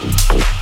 [0.00, 0.57] Thank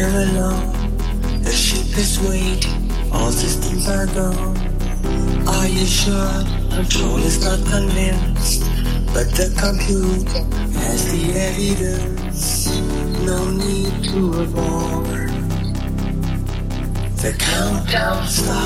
[0.00, 0.72] alone.
[1.42, 4.56] The ship is waiting, all systems are gone.
[5.46, 6.44] Are you sure?
[6.70, 8.62] Control is not convinced,
[9.14, 10.44] but the computer
[10.80, 12.68] has the evidence.
[13.24, 15.30] No need to avoid.
[17.22, 18.65] The countdown starts.